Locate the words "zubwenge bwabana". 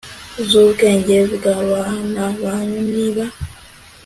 0.49-2.23